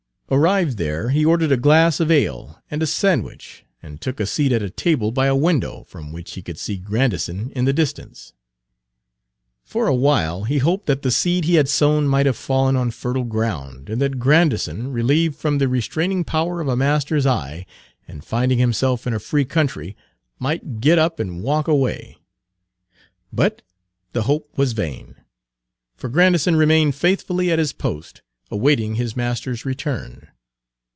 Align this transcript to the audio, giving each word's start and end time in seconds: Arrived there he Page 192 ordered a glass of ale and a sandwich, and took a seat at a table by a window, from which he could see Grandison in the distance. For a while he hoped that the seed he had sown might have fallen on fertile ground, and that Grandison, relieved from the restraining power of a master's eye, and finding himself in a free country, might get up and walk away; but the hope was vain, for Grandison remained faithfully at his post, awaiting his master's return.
Arrived 0.33 0.77
there 0.77 1.09
he 1.09 1.19
Page 1.19 1.25
192 1.25 1.29
ordered 1.29 1.51
a 1.51 1.59
glass 1.61 1.99
of 1.99 2.09
ale 2.09 2.63
and 2.71 2.81
a 2.81 2.87
sandwich, 2.87 3.65
and 3.83 3.99
took 3.99 4.17
a 4.17 4.25
seat 4.25 4.53
at 4.53 4.61
a 4.61 4.69
table 4.69 5.11
by 5.11 5.25
a 5.27 5.35
window, 5.35 5.83
from 5.89 6.13
which 6.13 6.35
he 6.35 6.41
could 6.41 6.57
see 6.57 6.77
Grandison 6.77 7.51
in 7.53 7.65
the 7.65 7.73
distance. 7.73 8.31
For 9.65 9.87
a 9.87 9.93
while 9.93 10.45
he 10.45 10.59
hoped 10.59 10.85
that 10.85 11.01
the 11.01 11.11
seed 11.11 11.43
he 11.43 11.55
had 11.55 11.67
sown 11.67 12.07
might 12.07 12.25
have 12.25 12.37
fallen 12.37 12.77
on 12.77 12.91
fertile 12.91 13.25
ground, 13.25 13.89
and 13.89 14.01
that 14.01 14.19
Grandison, 14.19 14.93
relieved 14.93 15.35
from 15.35 15.57
the 15.57 15.67
restraining 15.67 16.23
power 16.23 16.61
of 16.61 16.69
a 16.69 16.77
master's 16.77 17.25
eye, 17.25 17.65
and 18.07 18.23
finding 18.23 18.57
himself 18.57 19.05
in 19.05 19.13
a 19.13 19.19
free 19.19 19.43
country, 19.43 19.97
might 20.39 20.79
get 20.79 20.97
up 20.97 21.19
and 21.19 21.43
walk 21.43 21.67
away; 21.67 22.17
but 23.33 23.61
the 24.13 24.21
hope 24.23 24.49
was 24.57 24.71
vain, 24.71 25.15
for 25.97 26.07
Grandison 26.07 26.55
remained 26.55 26.95
faithfully 26.95 27.51
at 27.51 27.59
his 27.59 27.73
post, 27.73 28.21
awaiting 28.53 28.95
his 28.95 29.15
master's 29.15 29.63
return. 29.63 30.27